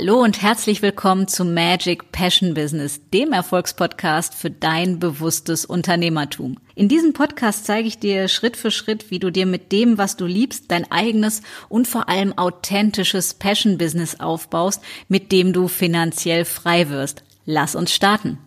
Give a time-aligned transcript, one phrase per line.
[0.00, 6.56] Hallo und herzlich willkommen zu Magic Passion Business, dem Erfolgspodcast für dein bewusstes Unternehmertum.
[6.76, 10.16] In diesem Podcast zeige ich dir Schritt für Schritt, wie du dir mit dem, was
[10.16, 16.44] du liebst, dein eigenes und vor allem authentisches Passion Business aufbaust, mit dem du finanziell
[16.44, 17.24] frei wirst.
[17.44, 18.38] Lass uns starten.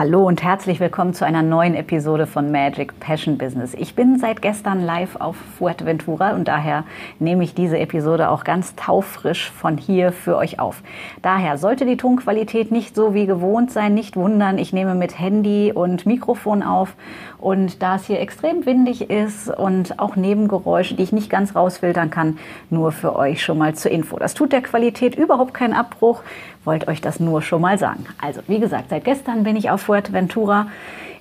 [0.00, 3.74] Hallo und herzlich willkommen zu einer neuen Episode von Magic Passion Business.
[3.74, 6.84] Ich bin seit gestern live auf Fuerteventura und daher
[7.18, 10.82] nehme ich diese Episode auch ganz taufrisch von hier für euch auf.
[11.20, 14.56] Daher sollte die Tonqualität nicht so wie gewohnt sein, nicht wundern.
[14.56, 16.94] Ich nehme mit Handy und Mikrofon auf
[17.36, 22.08] und da es hier extrem windig ist und auch Nebengeräusche, die ich nicht ganz rausfiltern
[22.08, 22.38] kann,
[22.70, 24.16] nur für euch schon mal zur Info.
[24.16, 26.22] Das tut der Qualität überhaupt keinen Abbruch
[26.64, 28.04] wollte euch das nur schon mal sagen.
[28.20, 30.68] Also, wie gesagt, seit gestern bin ich auf Fuerteventura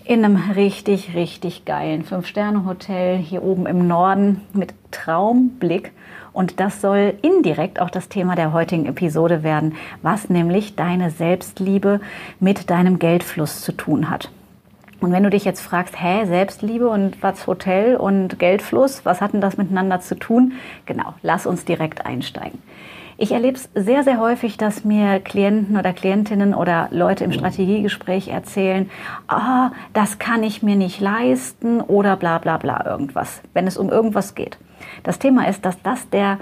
[0.05, 5.91] in einem richtig, richtig geilen Fünf-Sterne-Hotel hier oben im Norden mit Traumblick.
[6.33, 11.99] Und das soll indirekt auch das Thema der heutigen Episode werden, was nämlich deine Selbstliebe
[12.39, 14.29] mit deinem Geldfluss zu tun hat.
[14.99, 19.33] Und wenn du dich jetzt fragst, hä, Selbstliebe und was Hotel und Geldfluss, was hat
[19.33, 20.53] denn das miteinander zu tun?
[20.85, 22.61] Genau, lass uns direkt einsteigen.
[23.22, 28.30] Ich erlebe es sehr, sehr häufig, dass mir Klienten oder Klientinnen oder Leute im Strategiegespräch
[28.30, 28.89] erzählen,
[29.28, 33.90] ah, das kann ich mir nicht leisten oder bla bla bla irgendwas, wenn es um
[33.90, 34.58] irgendwas geht.
[35.03, 36.40] Das Thema ist, dass das der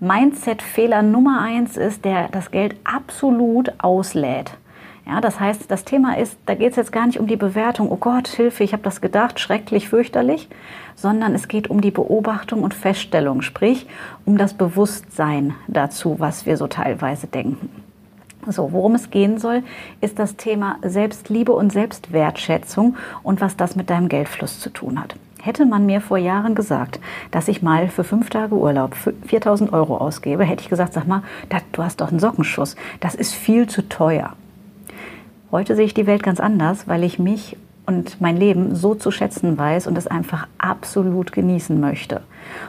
[0.00, 4.52] Mindset-Fehler Nummer eins ist, der das Geld absolut auslädt.
[5.08, 7.90] Ja, das heißt, das Thema ist, da geht es jetzt gar nicht um die Bewertung,
[7.90, 10.50] oh Gott, Hilfe, ich habe das gedacht, schrecklich, fürchterlich,
[10.96, 13.86] sondern es geht um die Beobachtung und Feststellung, sprich
[14.26, 17.70] um das Bewusstsein dazu, was wir so teilweise denken.
[18.46, 19.62] So, worum es gehen soll,
[20.02, 25.16] ist das Thema Selbstliebe und Selbstwertschätzung und was das mit deinem Geldfluss zu tun hat.
[25.40, 27.00] Hätte man mir vor Jahren gesagt,
[27.30, 28.94] dass ich mal für fünf Tage Urlaub
[29.26, 31.22] 4000 Euro ausgebe, hätte ich gesagt, sag mal,
[31.72, 34.34] du hast doch einen Sockenschuss, das ist viel zu teuer.
[35.50, 39.10] Heute sehe ich die Welt ganz anders, weil ich mich und mein Leben so zu
[39.10, 42.20] schätzen weiß und es einfach absolut genießen möchte.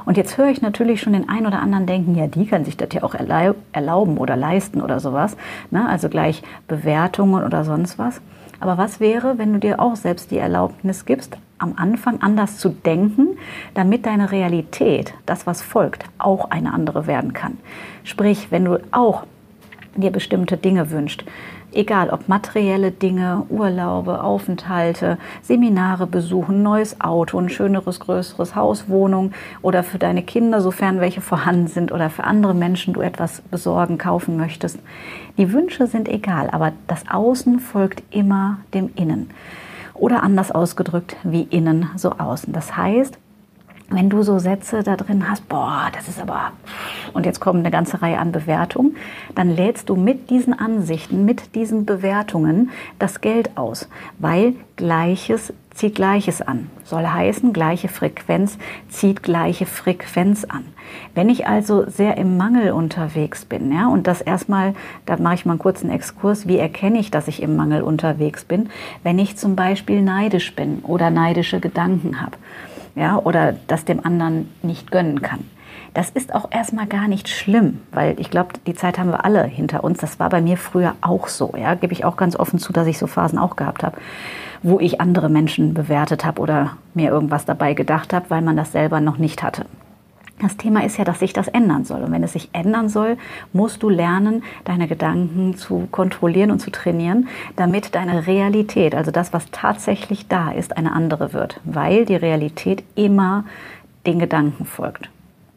[0.06, 2.78] Und jetzt höre ich natürlich schon den einen oder anderen denken, ja, die kann sich
[2.78, 3.16] das ja auch
[3.74, 5.36] erlauben oder leisten oder sowas.
[5.72, 5.90] Ne?
[5.90, 8.22] Also gleich Bewertungen oder sonst was.
[8.62, 12.70] Aber was wäre, wenn du dir auch selbst die Erlaubnis gibst, am Anfang anders zu
[12.70, 13.38] denken,
[13.74, 17.58] damit deine Realität, das was folgt, auch eine andere werden kann.
[18.06, 19.26] Sprich, wenn du auch
[19.98, 21.26] dir bestimmte Dinge wünscht,
[21.72, 29.34] Egal ob materielle Dinge, Urlaube, Aufenthalte, Seminare besuchen, neues Auto, ein schöneres, größeres Haus, Wohnung
[29.62, 34.00] oder für deine Kinder, sofern welche vorhanden sind oder für andere Menschen du etwas besorgen,
[34.00, 34.80] kaufen möchtest.
[35.38, 39.30] Die Wünsche sind egal, aber das Außen folgt immer dem Innen.
[39.94, 42.52] Oder anders ausgedrückt, wie innen so außen.
[42.52, 43.18] Das heißt,
[43.90, 46.52] wenn du so Sätze da drin hast, boah, das ist aber,
[47.14, 48.96] und jetzt kommt eine ganze Reihe an Bewertungen,
[49.36, 52.70] dann lädst du mit diesen Ansichten, mit diesen Bewertungen
[53.00, 53.90] das Geld aus,
[54.20, 56.70] weil Gleiches zieht Gleiches an.
[56.84, 58.58] Soll heißen, gleiche Frequenz
[58.90, 60.66] zieht gleiche Frequenz an.
[61.16, 64.74] Wenn ich also sehr im Mangel unterwegs bin, ja, und das erstmal,
[65.06, 68.44] da mache ich mal einen kurzen Exkurs, wie erkenne ich, dass ich im Mangel unterwegs
[68.44, 68.70] bin,
[69.04, 72.36] wenn ich zum Beispiel neidisch bin oder neidische Gedanken habe
[72.96, 75.46] ja, oder das dem anderen nicht gönnen kann.
[75.94, 79.44] Das ist auch erstmal gar nicht schlimm, weil ich glaube, die Zeit haben wir alle
[79.44, 79.98] hinter uns.
[79.98, 82.88] Das war bei mir früher auch so, ja, gebe ich auch ganz offen zu, dass
[82.88, 83.98] ich so Phasen auch gehabt habe,
[84.62, 88.72] wo ich andere Menschen bewertet habe oder mir irgendwas dabei gedacht habe, weil man das
[88.72, 89.66] selber noch nicht hatte.
[90.40, 92.02] Das Thema ist ja, dass sich das ändern soll.
[92.02, 93.18] Und wenn es sich ändern soll,
[93.52, 97.28] musst du lernen, deine Gedanken zu kontrollieren und zu trainieren,
[97.58, 101.60] damit deine Realität, also das, was tatsächlich da ist, eine andere wird.
[101.66, 103.44] Weil die Realität immer
[104.06, 105.10] den Gedanken folgt.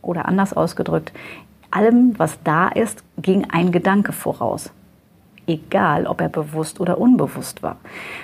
[0.02, 1.12] Oder anders ausgedrückt,
[1.70, 4.72] allem, was da ist, ging ein Gedanke voraus.
[5.46, 7.76] Egal, ob er bewusst oder unbewusst war.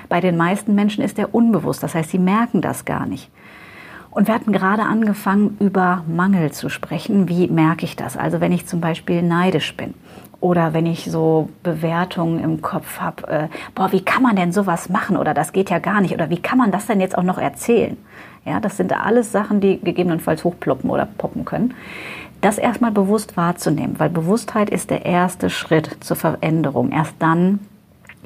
[0.09, 3.31] Bei den meisten Menschen ist er unbewusst, das heißt, sie merken das gar nicht.
[4.11, 7.29] Und wir hatten gerade angefangen, über Mangel zu sprechen.
[7.29, 8.17] Wie merke ich das?
[8.17, 9.95] Also wenn ich zum Beispiel neidisch bin
[10.41, 14.89] oder wenn ich so Bewertungen im Kopf habe, äh, boah, wie kann man denn sowas
[14.89, 17.23] machen oder das geht ja gar nicht oder wie kann man das denn jetzt auch
[17.23, 17.97] noch erzählen?
[18.45, 21.75] Ja, das sind alles Sachen, die gegebenenfalls hochploppen oder poppen können.
[22.41, 26.93] Das erstmal bewusst wahrzunehmen, weil Bewusstheit ist der erste Schritt zur Veränderung.
[26.93, 27.59] Erst dann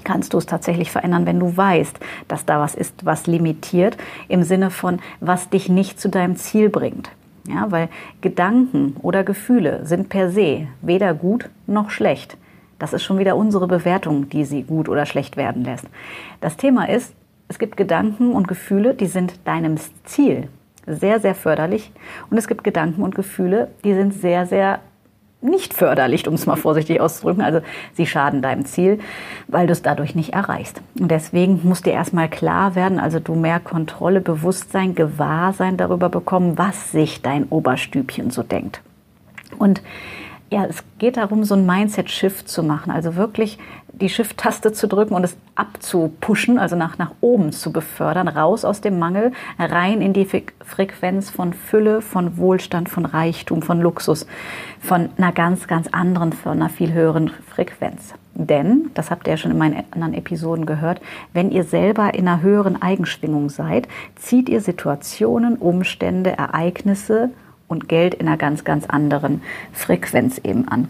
[0.05, 3.97] kannst du es tatsächlich verändern, wenn du weißt, dass da was ist, was limitiert,
[4.29, 7.11] im Sinne von, was dich nicht zu deinem Ziel bringt.
[7.47, 7.89] Ja, weil
[8.21, 12.37] Gedanken oder Gefühle sind per se weder gut noch schlecht.
[12.79, 15.87] Das ist schon wieder unsere Bewertung, die sie gut oder schlecht werden lässt.
[16.41, 17.15] Das Thema ist,
[17.49, 20.49] es gibt Gedanken und Gefühle, die sind deinem Ziel
[20.87, 21.93] sehr, sehr förderlich.
[22.31, 24.81] Und es gibt Gedanken und Gefühle, die sind sehr, sehr
[25.43, 27.43] nicht förderlich, um es mal vorsichtig auszudrücken.
[27.43, 27.61] Also
[27.95, 29.01] sie schaden deinem Ziel,
[29.49, 30.81] weil du es dadurch nicht erreichst.
[30.99, 36.57] Und deswegen muss dir erstmal klar werden, also du mehr Kontrolle, Bewusstsein, Gewahrsein darüber bekommen,
[36.57, 38.81] was sich dein Oberstübchen so denkt.
[39.59, 39.83] Und
[40.51, 42.93] ja, es geht darum, so ein Mindset-Shift zu machen.
[42.93, 43.59] Also wirklich
[44.03, 48.81] die Shift-Taste zu drücken und es abzupushen, also nach, nach oben zu befördern, raus aus
[48.81, 54.27] dem Mangel, rein in die Frequenz von Fülle, von Wohlstand, von Reichtum, von Luxus,
[54.81, 58.15] von einer ganz, ganz anderen, von einer viel höheren Frequenz.
[58.35, 61.01] Denn, das habt ihr ja schon in meinen anderen Episoden gehört,
[61.33, 67.31] wenn ihr selber in einer höheren Eigenschwingung seid, zieht ihr Situationen, Umstände, Ereignisse
[67.69, 70.89] und Geld in einer ganz, ganz anderen Frequenz eben an.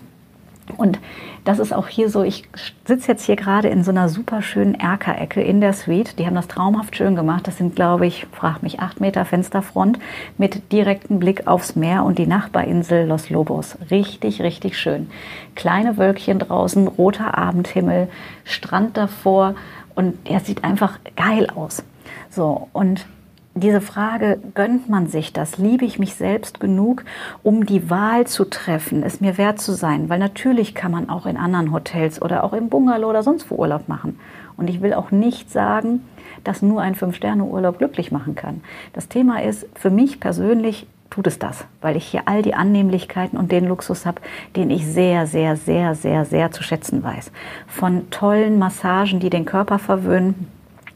[0.77, 0.99] Und
[1.45, 2.45] das ist auch hier so, ich
[2.85, 6.19] sitze jetzt hier gerade in so einer super schönen Erkerecke in der Suite.
[6.19, 7.47] Die haben das traumhaft schön gemacht.
[7.49, 9.99] Das sind, glaube ich, frag mich, acht Meter Fensterfront
[10.39, 13.77] mit direktem Blick aufs Meer und die Nachbarinsel Los Lobos.
[13.91, 15.11] Richtig, richtig schön.
[15.57, 18.09] Kleine Wölkchen draußen, roter Abendhimmel,
[18.45, 19.55] Strand davor
[19.95, 21.83] und er sieht einfach geil aus.
[22.31, 23.07] So, und
[23.55, 25.59] diese Frage, gönnt man sich das?
[25.59, 27.05] Liebe ich mich selbst genug,
[27.43, 30.09] um die Wahl zu treffen, es mir wert zu sein?
[30.09, 33.57] Weil natürlich kann man auch in anderen Hotels oder auch im Bungalow oder sonst wo
[33.57, 34.19] Urlaub machen.
[34.57, 36.05] Und ich will auch nicht sagen,
[36.45, 38.63] dass nur ein Fünf-Sterne-Urlaub glücklich machen kann.
[38.93, 43.39] Das Thema ist, für mich persönlich tut es das, weil ich hier all die Annehmlichkeiten
[43.39, 44.23] und den Luxus habe,
[44.57, 47.31] den ich sehr, sehr, sehr, sehr, sehr zu schätzen weiß.
[47.67, 50.49] Von tollen Massagen, die den Körper verwöhnen,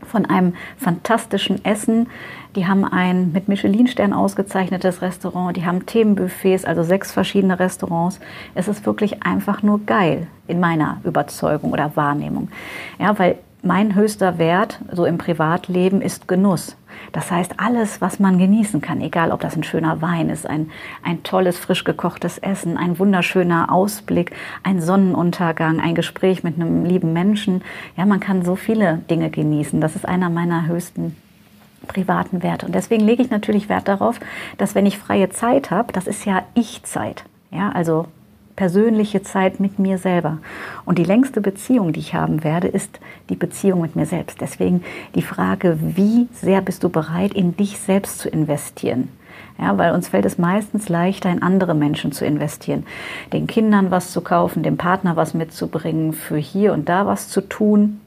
[0.07, 2.09] von einem fantastischen Essen.
[2.55, 5.57] Die haben ein mit Michelin-Stern ausgezeichnetes Restaurant.
[5.57, 8.19] Die haben Themenbuffets, also sechs verschiedene Restaurants.
[8.55, 12.49] Es ist wirklich einfach nur geil in meiner Überzeugung oder Wahrnehmung.
[12.99, 16.77] Ja, weil mein höchster Wert so im Privatleben ist Genuss.
[17.13, 20.71] Das heißt, alles, was man genießen kann, egal ob das ein schöner Wein ist, ein,
[21.03, 24.33] ein tolles, frisch gekochtes Essen, ein wunderschöner Ausblick,
[24.63, 27.63] ein Sonnenuntergang, ein Gespräch mit einem lieben Menschen.
[27.97, 29.81] Ja, man kann so viele Dinge genießen.
[29.81, 31.17] Das ist einer meiner höchsten
[31.87, 32.67] privaten Werte.
[32.67, 34.19] Und deswegen lege ich natürlich Wert darauf,
[34.59, 37.25] dass wenn ich freie Zeit habe, das ist ja Ich-Zeit.
[37.51, 38.07] Ja, also
[38.57, 40.39] persönliche Zeit mit mir selber.
[40.85, 42.99] Und die längste Beziehung, die ich haben werde, ist
[43.29, 44.41] die Beziehung mit mir selbst.
[44.41, 44.83] Deswegen
[45.15, 49.09] die Frage, wie sehr bist du bereit, in dich selbst zu investieren?
[49.59, 52.85] Ja, weil uns fällt es meistens leichter, in andere Menschen zu investieren.
[53.33, 57.41] Den Kindern was zu kaufen, dem Partner was mitzubringen, für hier und da was zu
[57.41, 58.01] tun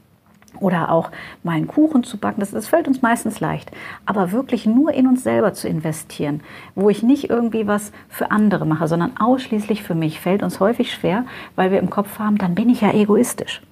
[0.60, 1.10] oder auch
[1.42, 3.70] mal einen Kuchen zu backen, das, das fällt uns meistens leicht.
[4.06, 6.40] Aber wirklich nur in uns selber zu investieren,
[6.74, 10.92] wo ich nicht irgendwie was für andere mache, sondern ausschließlich für mich, fällt uns häufig
[10.92, 11.24] schwer,
[11.56, 13.62] weil wir im Kopf haben, dann bin ich ja egoistisch.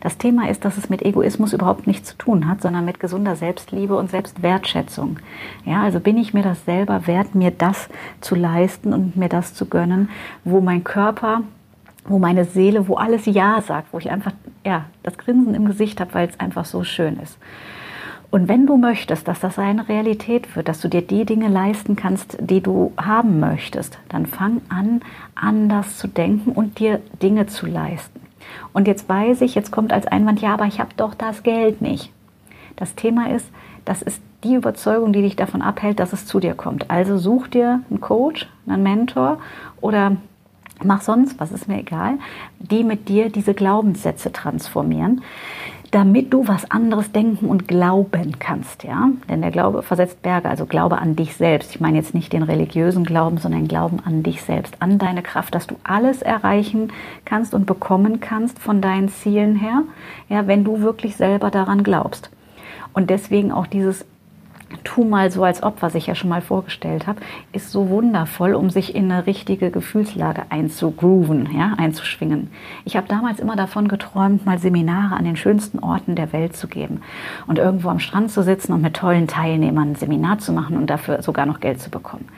[0.00, 3.36] Das Thema ist, dass es mit Egoismus überhaupt nichts zu tun hat, sondern mit gesunder
[3.36, 5.18] Selbstliebe und Selbstwertschätzung.
[5.64, 7.88] Ja, also bin ich mir das selber wert, mir das
[8.20, 10.10] zu leisten und mir das zu gönnen,
[10.44, 11.42] wo mein Körper
[12.08, 14.32] wo meine Seele, wo alles Ja sagt, wo ich einfach
[14.64, 17.38] ja, das Grinsen im Gesicht habe, weil es einfach so schön ist.
[18.30, 21.96] Und wenn du möchtest, dass das eine Realität wird, dass du dir die Dinge leisten
[21.96, 25.00] kannst, die du haben möchtest, dann fang an,
[25.34, 28.20] anders zu denken und dir Dinge zu leisten.
[28.74, 31.80] Und jetzt weiß ich, jetzt kommt als Einwand, ja, aber ich habe doch das Geld
[31.80, 32.12] nicht.
[32.76, 33.48] Das Thema ist,
[33.86, 36.90] das ist die Überzeugung, die dich davon abhält, dass es zu dir kommt.
[36.90, 39.38] Also such dir einen Coach, einen Mentor
[39.80, 40.16] oder
[40.82, 42.18] mach sonst was, ist mir egal,
[42.58, 45.22] die mit dir diese Glaubenssätze transformieren,
[45.90, 49.08] damit du was anderes denken und glauben kannst, ja?
[49.28, 51.70] Denn der Glaube versetzt Berge, also Glaube an dich selbst.
[51.74, 55.54] Ich meine jetzt nicht den religiösen Glauben, sondern Glauben an dich selbst, an deine Kraft,
[55.54, 56.92] dass du alles erreichen
[57.24, 59.82] kannst und bekommen kannst von deinen Zielen her,
[60.28, 62.30] ja, wenn du wirklich selber daran glaubst.
[62.92, 64.04] Und deswegen auch dieses
[64.84, 67.20] tu mal so als ob, was ich ja schon mal vorgestellt habe,
[67.52, 72.50] ist so wundervoll, um sich in eine richtige Gefühlslage einzugrooven, ja, einzuschwingen.
[72.84, 76.68] Ich habe damals immer davon geträumt, mal Seminare an den schönsten Orten der Welt zu
[76.68, 77.00] geben
[77.46, 80.88] und irgendwo am Strand zu sitzen und mit tollen Teilnehmern ein Seminar zu machen und
[80.88, 82.28] dafür sogar noch Geld zu bekommen.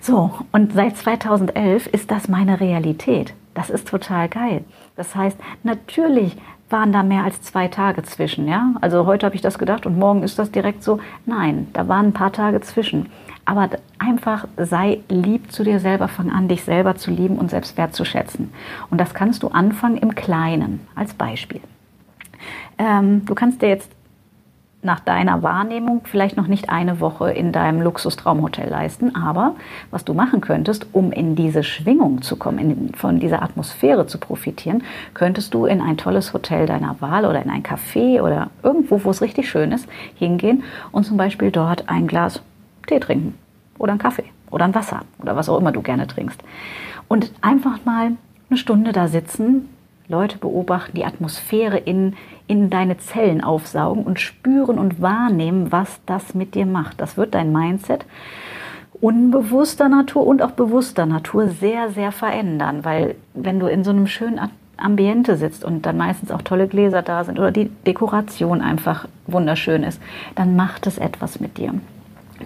[0.00, 3.34] So, und seit 2011 ist das meine Realität.
[3.52, 4.64] Das ist total geil.
[4.96, 6.36] Das heißt, natürlich
[6.70, 8.48] waren da mehr als zwei Tage zwischen.
[8.48, 8.74] Ja?
[8.80, 11.00] Also heute habe ich das gedacht und morgen ist das direkt so.
[11.26, 13.10] Nein, da waren ein paar Tage zwischen.
[13.44, 17.76] Aber einfach sei lieb zu dir selber, fang an, dich selber zu lieben und selbst
[17.76, 18.52] wertzuschätzen.
[18.90, 21.60] Und das kannst du anfangen im Kleinen, als Beispiel.
[22.78, 23.90] Ähm, du kannst dir jetzt
[24.82, 29.54] nach deiner Wahrnehmung vielleicht noch nicht eine Woche in deinem Luxustraumhotel leisten, aber
[29.90, 34.18] was du machen könntest, um in diese Schwingung zu kommen, in, von dieser Atmosphäre zu
[34.18, 34.82] profitieren,
[35.12, 39.10] könntest du in ein tolles Hotel deiner Wahl oder in ein Café oder irgendwo, wo
[39.10, 42.42] es richtig schön ist, hingehen und zum Beispiel dort ein Glas
[42.86, 43.34] Tee trinken
[43.78, 46.42] oder einen Kaffee oder ein Wasser oder was auch immer du gerne trinkst.
[47.06, 48.12] Und einfach mal
[48.48, 49.68] eine Stunde da sitzen,
[50.10, 56.34] Leute beobachten, die Atmosphäre in, in deine Zellen aufsaugen und spüren und wahrnehmen, was das
[56.34, 57.00] mit dir macht.
[57.00, 58.04] Das wird dein Mindset
[59.00, 64.06] unbewusster Natur und auch bewusster Natur sehr, sehr verändern, weil wenn du in so einem
[64.06, 64.38] schönen
[64.76, 69.84] Ambiente sitzt und dann meistens auch tolle Gläser da sind oder die Dekoration einfach wunderschön
[69.84, 70.02] ist,
[70.34, 71.74] dann macht es etwas mit dir.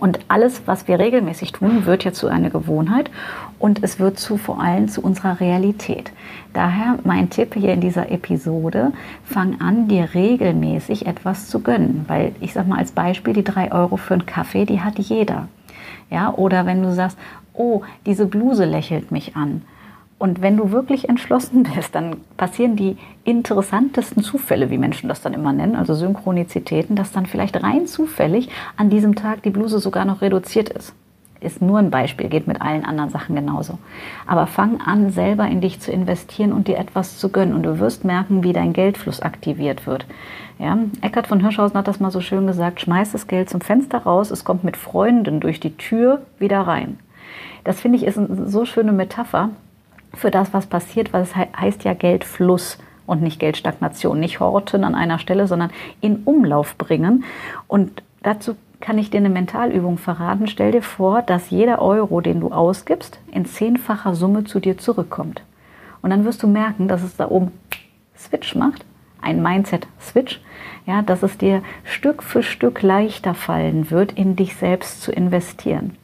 [0.00, 3.10] Und alles, was wir regelmäßig tun, wird ja zu einer Gewohnheit
[3.58, 6.12] und es wird zu vor allem zu unserer Realität.
[6.52, 8.92] Daher mein Tipp hier in dieser Episode,
[9.24, 12.04] fang an, dir regelmäßig etwas zu gönnen.
[12.08, 15.48] Weil ich sage mal als Beispiel, die drei Euro für einen Kaffee, die hat jeder.
[16.10, 17.18] Ja, oder wenn du sagst,
[17.54, 19.62] oh, diese Bluse lächelt mich an
[20.18, 25.34] und wenn du wirklich entschlossen bist, dann passieren die interessantesten Zufälle, wie Menschen das dann
[25.34, 30.04] immer nennen, also Synchronizitäten, dass dann vielleicht rein zufällig an diesem Tag die Bluse sogar
[30.04, 30.94] noch reduziert ist.
[31.40, 33.78] Ist nur ein Beispiel, geht mit allen anderen Sachen genauso.
[34.26, 37.52] Aber fang an, selber in dich zu investieren und dir etwas zu gönnen.
[37.52, 40.06] Und du wirst merken, wie dein Geldfluss aktiviert wird.
[40.58, 43.98] Ja, Eckhard von Hirschhausen hat das mal so schön gesagt: Schmeiß das Geld zum Fenster
[43.98, 46.98] raus, es kommt mit Freunden durch die Tür wieder rein.
[47.62, 49.50] Das finde ich ist eine so schöne Metapher
[50.16, 54.94] für das, was passiert, weil es heißt ja Geldfluss und nicht Geldstagnation, nicht horten an
[54.94, 57.24] einer Stelle, sondern in Umlauf bringen.
[57.68, 60.46] Und dazu kann ich dir eine Mentalübung verraten.
[60.46, 65.42] Stell dir vor, dass jeder Euro, den du ausgibst, in zehnfacher Summe zu dir zurückkommt.
[66.02, 67.52] Und dann wirst du merken, dass es da oben
[68.16, 68.84] Switch macht,
[69.22, 70.40] ein Mindset-Switch,
[70.86, 75.96] ja, dass es dir Stück für Stück leichter fallen wird, in dich selbst zu investieren.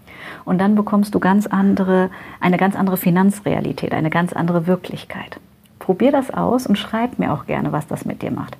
[0.45, 5.41] Und dann bekommst du ganz andere, eine ganz andere Finanzrealität, eine ganz andere Wirklichkeit.
[5.79, 8.57] Probier das aus und schreib mir auch gerne, was das mit dir macht.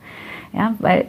[0.53, 1.07] Ja, weil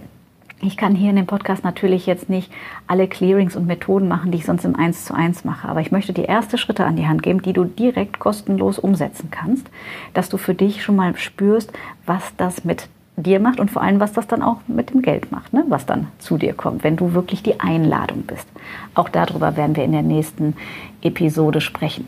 [0.64, 2.52] ich kann hier in dem Podcast natürlich jetzt nicht
[2.86, 5.68] alle Clearings und Methoden machen, die ich sonst im 1 zu 1 mache.
[5.68, 9.30] Aber ich möchte die erste Schritte an die Hand geben, die du direkt kostenlos umsetzen
[9.32, 9.68] kannst,
[10.14, 11.74] dass du für dich schon mal spürst,
[12.06, 15.32] was das mit dir macht und vor allem, was das dann auch mit dem Geld
[15.32, 15.64] macht, ne?
[15.68, 18.48] was dann zu dir kommt, wenn du wirklich die Einladung bist.
[18.96, 20.56] Auch darüber werden wir in der nächsten
[21.02, 22.08] Episode sprechen.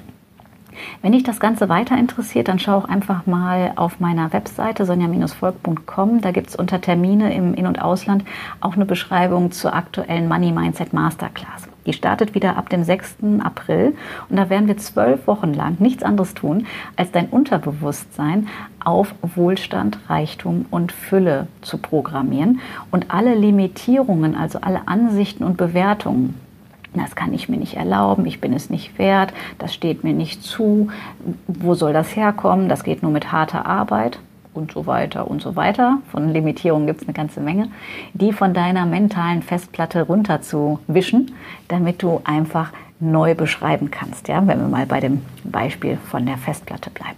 [1.02, 6.22] Wenn dich das Ganze weiter interessiert, dann schau auch einfach mal auf meiner Webseite sonja-volk.com.
[6.22, 8.26] Da gibt es unter Termine im In- und Ausland
[8.60, 11.68] auch eine Beschreibung zur aktuellen Money Mindset Masterclass.
[11.86, 13.18] Die startet wieder ab dem 6.
[13.44, 13.96] April.
[14.30, 18.48] Und da werden wir zwölf Wochen lang nichts anderes tun, als dein Unterbewusstsein
[18.84, 22.60] auf Wohlstand, Reichtum und Fülle zu programmieren
[22.92, 26.36] und alle Limitierungen, also alle Ansichten und Bewertungen,
[26.94, 30.44] das kann ich mir nicht erlauben, ich bin es nicht wert, das steht mir nicht
[30.44, 30.90] zu,
[31.48, 34.20] wo soll das herkommen, das geht nur mit harter Arbeit
[34.54, 36.00] und so weiter und so weiter.
[36.12, 37.70] Von Limitierungen gibt es eine ganze Menge,
[38.14, 41.32] die von deiner mentalen Festplatte runterzuwischen,
[41.68, 44.28] damit du einfach neu beschreiben kannst.
[44.28, 47.18] Ja, wenn wir mal bei dem Beispiel von der Festplatte bleiben.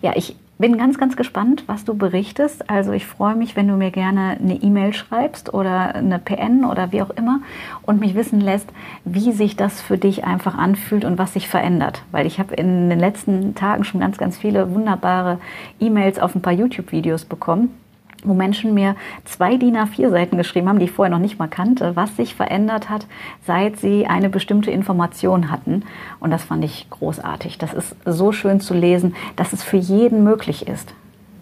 [0.00, 2.70] Ja, ich bin ganz, ganz gespannt, was du berichtest.
[2.70, 6.92] Also ich freue mich, wenn du mir gerne eine E-Mail schreibst oder eine PN oder
[6.92, 7.40] wie auch immer
[7.82, 8.68] und mich wissen lässt,
[9.04, 12.04] wie sich das für dich einfach anfühlt und was sich verändert.
[12.12, 15.40] Weil ich habe in den letzten Tagen schon ganz, ganz viele wunderbare
[15.80, 17.81] E-Mails auf ein paar YouTube-Videos bekommen
[18.24, 21.96] wo Menschen mir zwei DIN A4-Seiten geschrieben haben, die ich vorher noch nicht mal kannte,
[21.96, 23.06] was sich verändert hat,
[23.46, 25.84] seit sie eine bestimmte Information hatten.
[26.20, 27.58] Und das fand ich großartig.
[27.58, 30.94] Das ist so schön zu lesen, dass es für jeden möglich ist,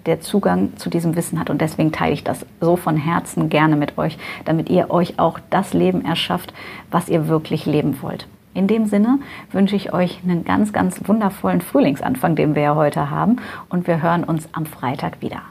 [0.06, 1.50] der Zugang zu diesem Wissen hat.
[1.50, 5.38] Und deswegen teile ich das so von Herzen gerne mit euch, damit ihr euch auch
[5.50, 6.54] das Leben erschafft,
[6.90, 8.26] was ihr wirklich leben wollt.
[8.52, 9.20] In dem Sinne
[9.52, 13.36] wünsche ich euch einen ganz, ganz wundervollen Frühlingsanfang, den wir ja heute haben.
[13.68, 15.42] Und wir hören uns am Freitag wieder.